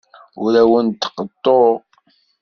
[0.43, 1.73] Ur awent-d-qeḍḍuɣ.